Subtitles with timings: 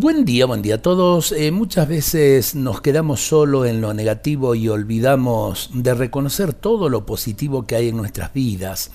[0.00, 1.32] Buen día, buen día a todos.
[1.32, 7.04] Eh, muchas veces nos quedamos solo en lo negativo y olvidamos de reconocer todo lo
[7.04, 8.92] positivo que hay en nuestras vidas,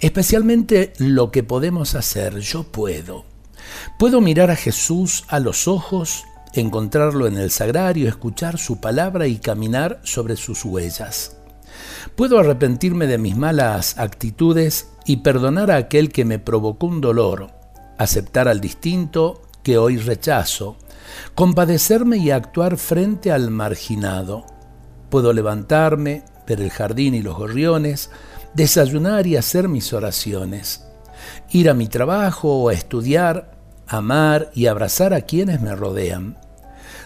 [0.00, 2.40] especialmente lo que podemos hacer.
[2.40, 3.24] Yo puedo.
[3.96, 9.36] Puedo mirar a Jesús a los ojos, encontrarlo en el sagrario, escuchar su palabra y
[9.36, 11.36] caminar sobre sus huellas.
[12.16, 17.52] Puedo arrepentirme de mis malas actitudes y perdonar a aquel que me provocó un dolor,
[17.98, 20.76] aceptar al distinto que hoy rechazo,
[21.34, 24.44] compadecerme y actuar frente al marginado.
[25.08, 28.10] Puedo levantarme, ver el jardín y los gorriones,
[28.54, 30.86] desayunar y hacer mis oraciones,
[31.50, 36.38] ir a mi trabajo o a estudiar, amar y abrazar a quienes me rodean.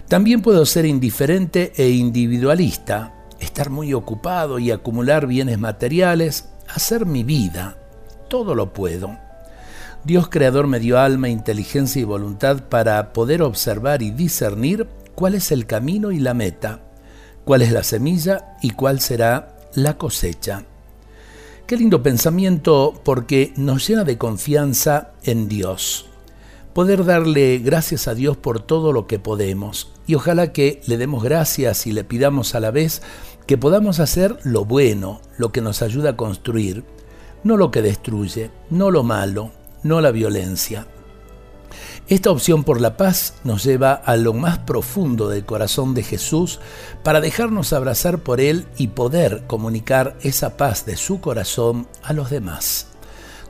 [0.08, 7.24] También puedo ser indiferente e individualista, estar muy ocupado y acumular bienes materiales, hacer mi
[7.24, 7.78] vida.
[8.28, 9.23] Todo lo puedo.
[10.04, 15.50] Dios creador me dio alma, inteligencia y voluntad para poder observar y discernir cuál es
[15.50, 16.80] el camino y la meta,
[17.46, 20.64] cuál es la semilla y cuál será la cosecha.
[21.66, 26.10] Qué lindo pensamiento porque nos llena de confianza en Dios.
[26.74, 31.24] Poder darle gracias a Dios por todo lo que podemos y ojalá que le demos
[31.24, 33.00] gracias y le pidamos a la vez
[33.46, 36.84] que podamos hacer lo bueno, lo que nos ayuda a construir,
[37.42, 39.52] no lo que destruye, no lo malo,
[39.84, 40.88] no la violencia.
[42.06, 46.60] Esta opción por la paz nos lleva a lo más profundo del corazón de Jesús
[47.02, 52.28] para dejarnos abrazar por Él y poder comunicar esa paz de su corazón a los
[52.28, 52.88] demás.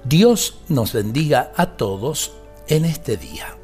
[0.05, 2.33] Dios nos bendiga a todos
[2.69, 3.57] en este día.